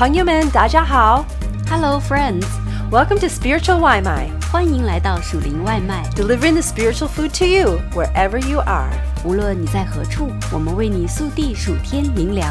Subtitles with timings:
[0.00, 1.26] 朋友们，大家好
[1.68, 2.46] ，Hello friends,
[2.90, 8.88] welcome to Spiritual 外卖，欢迎来到属灵外卖，delivering the spiritual food to you wherever you are。
[9.26, 12.50] 无论你在何处，我们为你速递属天灵粮。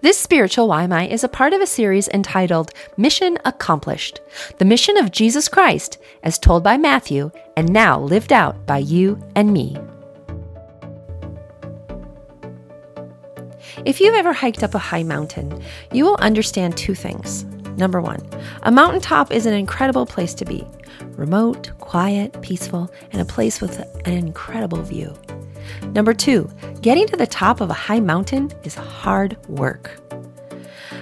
[0.00, 4.16] This spiritual 外卖 is a part of a series entitled Mission Accomplished
[4.58, 9.18] The Mission of Jesus Christ, as told by Matthew and now lived out by you
[9.36, 9.76] and me.
[13.84, 15.60] If you've ever hiked up a high mountain,
[15.92, 17.44] you will understand two things.
[17.76, 18.20] Number one,
[18.62, 20.64] a mountaintop is an incredible place to be
[21.16, 25.12] remote, quiet, peaceful, and a place with an incredible view.
[25.94, 26.48] Number two,
[26.80, 30.00] getting to the top of a high mountain is hard work.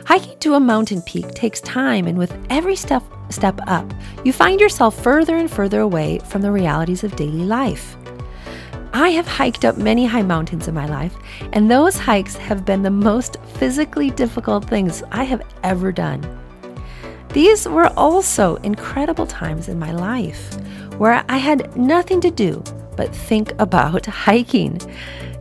[0.06, 3.92] Hiking to a mountain peak takes time, and with every step, step up,
[4.24, 7.96] you find yourself further and further away from the realities of daily life.
[8.92, 11.14] I have hiked up many high mountains in my life,
[11.52, 16.20] and those hikes have been the most physically difficult things I have ever done.
[17.32, 20.54] These were also incredible times in my life
[20.98, 22.62] where I had nothing to do
[22.96, 24.80] but think about hiking,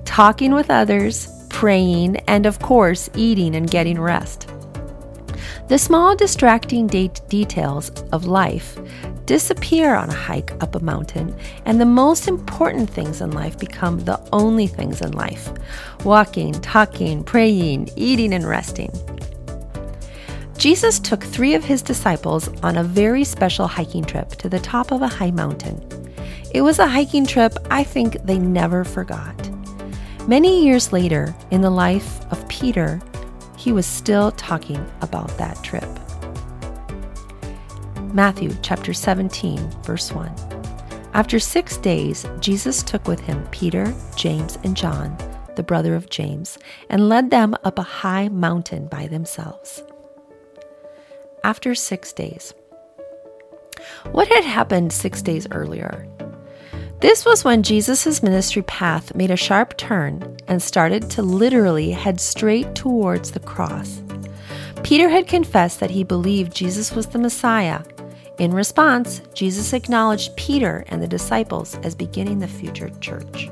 [0.05, 4.47] talking with others, praying, and of course, eating and getting rest.
[5.69, 8.79] The small distracting de- details of life
[9.27, 13.99] disappear on a hike up a mountain, and the most important things in life become
[13.99, 15.51] the only things in life
[16.03, 18.91] walking, talking, praying, eating, and resting.
[20.57, 24.91] Jesus took three of his disciples on a very special hiking trip to the top
[24.91, 25.79] of a high mountain.
[26.51, 29.37] It was a hiking trip I think they never forgot.
[30.27, 32.99] Many years later, in the life of Peter,
[33.59, 35.83] he was still talking about that trip.
[38.13, 40.33] Matthew chapter 17, verse 1.
[41.13, 45.17] After six days, Jesus took with him Peter, James, and John,
[45.57, 46.57] the brother of James,
[46.89, 49.83] and led them up a high mountain by themselves.
[51.43, 52.53] After six days.
[54.13, 56.07] What had happened six days earlier?
[57.01, 62.19] This was when Jesus' ministry path made a sharp turn and started to literally head
[62.19, 64.01] straight towards the cross.
[64.83, 67.83] Peter had confessed that he believed Jesus was the Messiah.
[68.37, 73.49] In response, Jesus acknowledged Peter and the disciples as beginning the future church.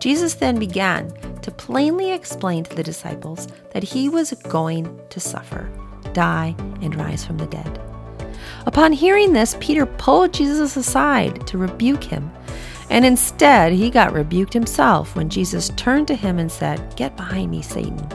[0.00, 5.70] Jesus then began to plainly explain to the disciples that he was going to suffer,
[6.12, 7.80] die, and rise from the dead.
[8.66, 12.32] Upon hearing this, Peter pulled Jesus aside to rebuke him,
[12.90, 17.50] and instead he got rebuked himself when Jesus turned to him and said, Get behind
[17.50, 18.08] me, Satan.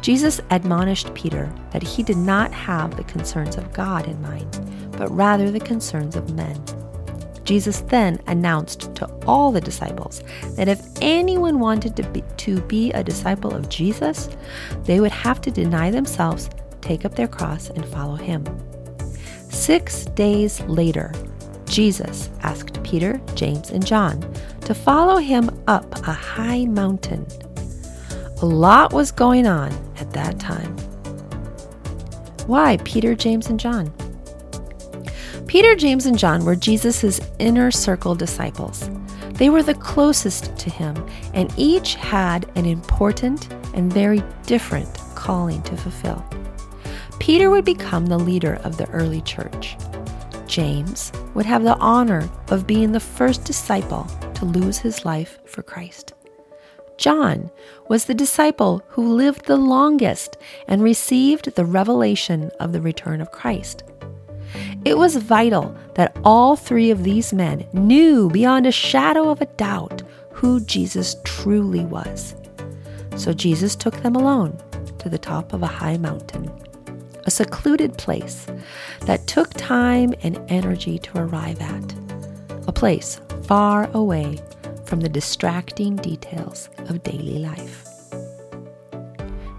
[0.00, 5.10] Jesus admonished Peter that he did not have the concerns of God in mind, but
[5.10, 6.62] rather the concerns of men.
[7.44, 10.22] Jesus then announced to all the disciples
[10.56, 14.28] that if anyone wanted to be, to be a disciple of Jesus,
[14.84, 16.50] they would have to deny themselves,
[16.80, 18.44] take up their cross, and follow him.
[19.50, 21.12] Six days later,
[21.74, 24.20] Jesus asked Peter, James, and John
[24.60, 27.26] to follow him up a high mountain.
[28.40, 30.76] A lot was going on at that time.
[32.46, 33.92] Why Peter, James, and John?
[35.48, 38.88] Peter, James, and John were Jesus' inner circle disciples.
[39.30, 40.94] They were the closest to him,
[41.32, 46.24] and each had an important and very different calling to fulfill.
[47.18, 49.76] Peter would become the leader of the early church.
[50.46, 55.62] James would have the honor of being the first disciple to lose his life for
[55.62, 56.14] Christ.
[56.96, 57.50] John
[57.88, 60.36] was the disciple who lived the longest
[60.68, 63.82] and received the revelation of the return of Christ.
[64.84, 69.46] It was vital that all three of these men knew beyond a shadow of a
[69.46, 72.36] doubt who Jesus truly was.
[73.16, 74.58] So Jesus took them alone
[74.98, 76.50] to the top of a high mountain,
[77.26, 78.46] a secluded place
[79.02, 81.94] that took time and energy to arrive at,
[82.66, 84.38] a place far away
[84.84, 87.88] from the distracting details of daily life.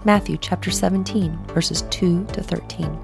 [0.04, 2.98] Matthew chapter 17, verses 2 to 13.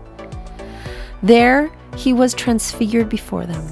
[1.23, 3.67] There he was transfigured before them.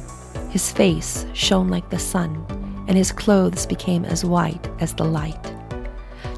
[0.51, 2.45] His face shone like the sun,
[2.89, 5.55] and his clothes became as white as the light.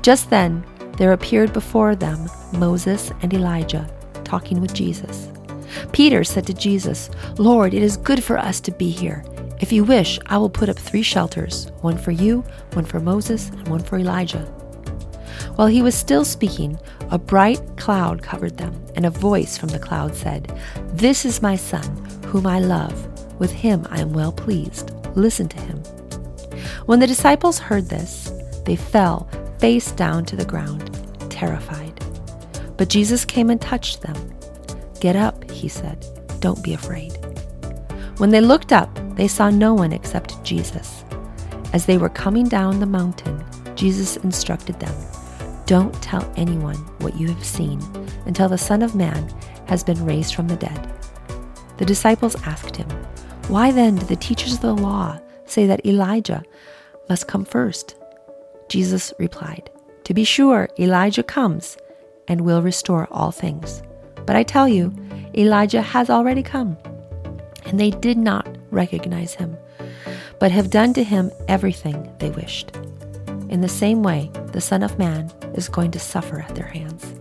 [0.03, 0.65] Just then
[0.99, 3.89] there appeared before them Moses and Elijah
[4.33, 5.29] talking with Jesus.
[5.93, 9.23] Peter said to Jesus, Lord, it is good for us to be here.
[9.61, 12.43] If you wish, I will put up three shelters one for you,
[12.73, 14.47] one for Moses, and one for Elijah.
[15.57, 16.79] While he was still speaking,
[17.11, 20.51] a bright cloud covered them, and a voice from the cloud said,
[20.95, 21.85] This is my son,
[22.25, 22.97] whom I love.
[23.39, 24.93] With him I am well pleased.
[25.15, 25.77] Listen to him.
[26.87, 28.33] When the disciples heard this,
[28.65, 30.89] they fell face down to the ground,
[31.29, 31.92] terrified.
[32.77, 34.17] But Jesus came and touched them.
[35.01, 36.07] Get up, he said.
[36.41, 37.13] Don't be afraid.
[38.19, 41.05] When they looked up, they saw no one except Jesus.
[41.73, 44.95] As they were coming down the mountain, Jesus instructed them
[45.67, 47.81] Don't tell anyone what you have seen
[48.27, 49.29] until the Son of Man
[49.67, 50.93] has been raised from the dead.
[51.79, 52.89] The disciples asked him,
[53.49, 56.43] Why then do the teachers of the law say that Elijah
[57.09, 57.97] must come first?
[58.69, 59.71] Jesus replied,
[60.05, 61.77] To be sure, Elijah comes
[62.29, 63.83] and will restore all things.
[64.27, 64.95] But I tell you,
[65.37, 66.77] Elijah has already come,
[67.65, 69.57] and they did not recognize him,
[70.39, 72.77] but have done to him everything they wished.
[73.49, 77.15] In the same way, the Son of Man is going to suffer at their hands.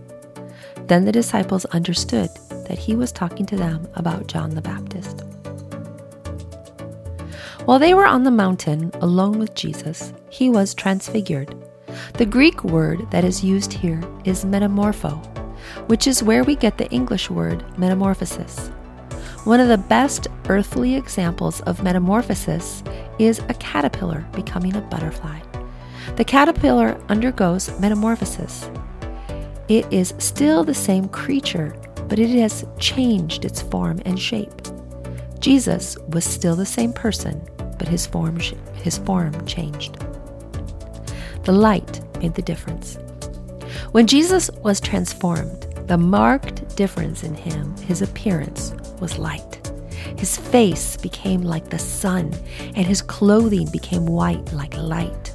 [0.86, 2.30] Then the disciples understood
[2.68, 5.24] that he was talking to them about John the Baptist.
[7.64, 11.54] While they were on the mountain alone with Jesus, he was transfigured.
[12.14, 15.16] The Greek word that is used here is metamorpho,
[15.88, 18.68] which is where we get the English word metamorphosis.
[19.44, 22.82] One of the best earthly examples of metamorphosis
[23.18, 25.40] is a caterpillar becoming a butterfly.
[26.16, 28.70] The caterpillar undergoes metamorphosis.
[29.68, 31.74] It is still the same creature,
[32.08, 34.50] but it has changed its form and shape.
[35.38, 37.42] Jesus was still the same person,
[37.78, 38.38] but his form,
[38.74, 40.01] his form changed.
[41.44, 42.98] The light made the difference.
[43.90, 49.58] When Jesus was transformed, the marked difference in him, his appearance, was light.
[50.16, 52.32] His face became like the sun,
[52.76, 55.32] and his clothing became white like light.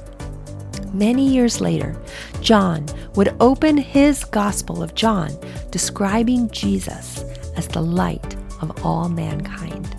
[0.92, 2.00] Many years later,
[2.40, 5.30] John would open his Gospel of John
[5.70, 7.22] describing Jesus
[7.56, 9.94] as the light of all mankind.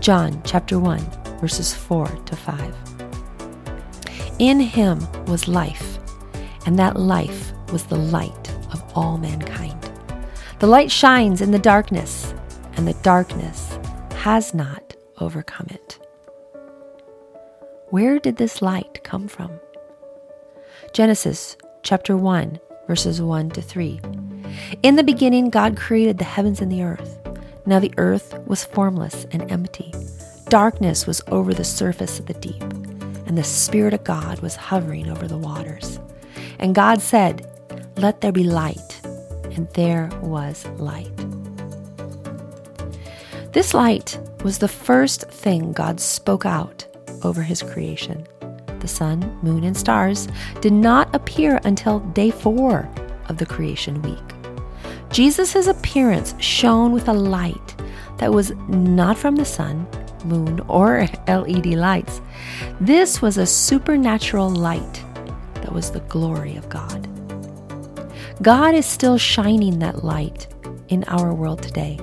[0.00, 1.00] John chapter 1,
[1.40, 2.87] verses 4 to 5.
[4.38, 5.98] In him was life,
[6.64, 9.90] and that life was the light of all mankind.
[10.60, 12.34] The light shines in the darkness,
[12.76, 13.76] and the darkness
[14.14, 15.98] has not overcome it.
[17.90, 19.58] Where did this light come from?
[20.92, 24.00] Genesis chapter 1, verses 1 to 3.
[24.84, 27.18] In the beginning, God created the heavens and the earth.
[27.66, 29.92] Now the earth was formless and empty.
[30.48, 32.62] Darkness was over the surface of the deep,
[33.28, 36.00] and the Spirit of God was hovering over the waters.
[36.58, 37.46] And God said,
[37.96, 39.00] Let there be light.
[39.52, 41.12] And there was light.
[43.52, 46.86] This light was the first thing God spoke out
[47.22, 48.26] over his creation
[48.80, 50.28] the sun, moon, and stars,
[50.60, 52.88] did not appear until day four
[53.28, 54.34] of the creation week.
[55.10, 57.74] Jesus' appearance shone with a light
[58.18, 59.86] that was not from the sun,
[60.24, 62.20] moon, or LED lights.
[62.80, 65.04] This was a supernatural light
[65.54, 67.08] that was the glory of God.
[68.42, 70.46] God is still shining that light
[70.88, 71.98] in our world today.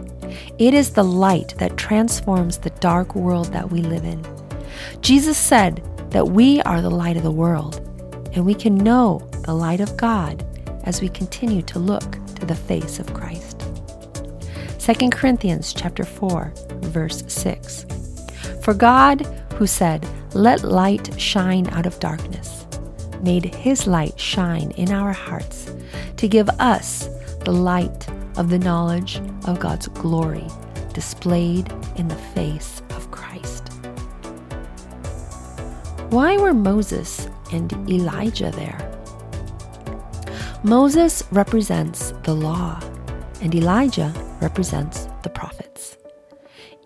[0.58, 4.26] It is the light that transforms the dark world that we live in.
[5.02, 7.82] Jesus said that we are the light of the world,
[8.34, 10.46] and we can know the light of God
[10.84, 13.62] as we continue to look to the face of Christ.
[14.80, 17.86] 2 Corinthians chapter 4, verse 6.
[18.62, 19.26] For God,
[19.56, 20.06] who said,
[20.36, 22.68] Let light shine out of darkness,
[23.22, 25.72] made his light shine in our hearts
[26.18, 27.08] to give us
[27.46, 30.46] the light of the knowledge of God's glory
[30.92, 33.70] displayed in the face of Christ.
[36.10, 38.92] Why were Moses and Elijah there?
[40.64, 42.82] Moses represents the law,
[43.40, 45.96] and Elijah represents the prophets.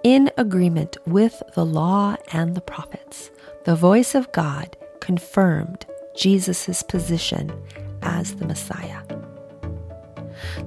[0.04, 3.32] In agreement with the law and the prophets,
[3.66, 5.86] the voice of God confirmed
[6.16, 7.52] Jesus' position
[8.02, 9.02] as the Messiah.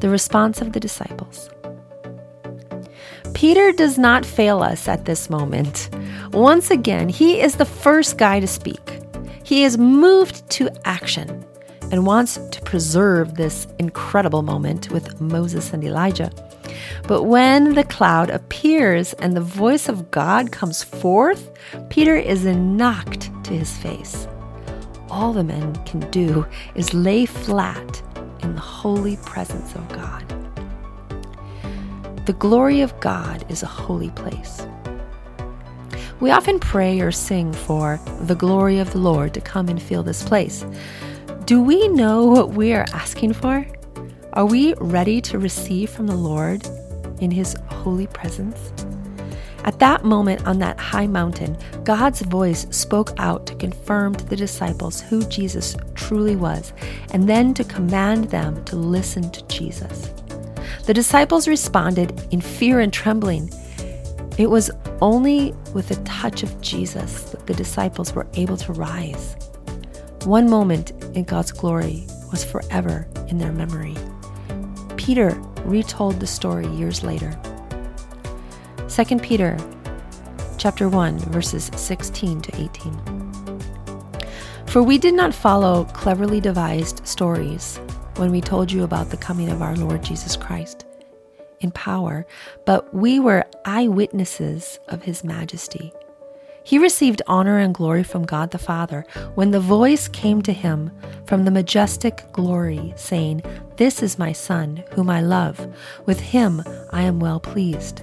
[0.00, 1.50] The response of the disciples
[3.34, 5.88] Peter does not fail us at this moment.
[6.32, 9.00] Once again, he is the first guy to speak.
[9.42, 11.44] He is moved to action
[11.90, 16.30] and wants to preserve this incredible moment with Moses and Elijah.
[17.06, 21.50] But when the cloud appears and the voice of God comes forth,
[21.88, 24.26] Peter is knocked to his face.
[25.10, 28.02] All the men can do is lay flat
[28.42, 30.24] in the holy presence of God.
[32.26, 34.66] The glory of God is a holy place.
[36.20, 40.04] We often pray or sing for the glory of the Lord to come and fill
[40.04, 40.64] this place.
[41.46, 43.66] Do we know what we are asking for?
[44.34, 46.66] Are we ready to receive from the Lord
[47.22, 48.72] in His holy presence?
[49.64, 54.36] At that moment on that high mountain, God's voice spoke out to confirm to the
[54.36, 56.72] disciples who Jesus truly was,
[57.12, 60.10] and then to command them to listen to Jesus.
[60.86, 63.52] The disciples responded in fear and trembling.
[64.36, 69.36] It was only with the touch of Jesus that the disciples were able to rise.
[70.24, 73.96] One moment in God's glory was forever in their memory.
[74.96, 77.38] Peter retold the story years later.
[78.88, 79.56] 2 Peter
[80.58, 83.22] chapter 1 verses 16 to 18.
[84.66, 87.78] For we did not follow cleverly devised stories
[88.16, 90.86] when we told you about the coming of our Lord Jesus Christ
[91.60, 92.26] in power,
[92.66, 95.92] but we were eyewitnesses of his majesty.
[96.64, 99.04] He received honor and glory from God the Father
[99.34, 100.90] when the voice came to him
[101.26, 103.42] from the majestic glory, saying,
[103.76, 105.66] This is my Son, whom I love.
[106.06, 108.02] With him I am well pleased.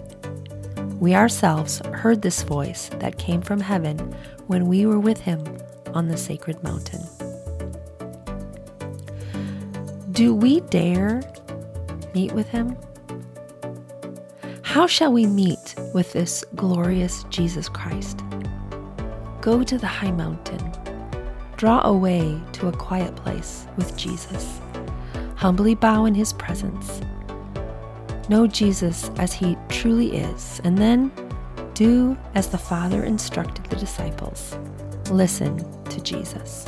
[0.99, 4.13] We ourselves heard this voice that came from heaven
[4.47, 5.41] when we were with him
[5.93, 7.01] on the sacred mountain.
[10.11, 11.21] Do we dare
[12.13, 12.75] meet with him?
[14.63, 18.21] How shall we meet with this glorious Jesus Christ?
[19.41, 20.59] Go to the high mountain.
[21.55, 24.59] Draw away to a quiet place with Jesus.
[25.35, 27.01] Humbly bow in his presence.
[28.27, 31.11] Know Jesus as he truly is, and then
[31.73, 34.57] do as the Father instructed the disciples.
[35.09, 36.65] Listen to Jesus.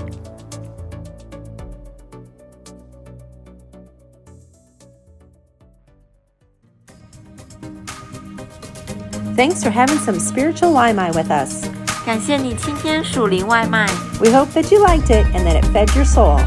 [9.36, 11.81] Thanks for having some spiritual Limai with us.
[12.05, 13.86] 感谢你今天属灵外卖
[14.20, 16.39] ，We hope that you liked it and that it fed your soul.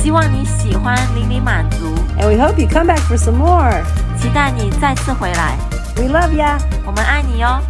[0.00, 3.82] 希望你喜欢，淋漓满足，And we hope you come back for some more.
[4.20, 5.56] 期待你再次回来
[5.96, 6.58] ，We love ya.
[6.86, 7.60] 我们爱你哟。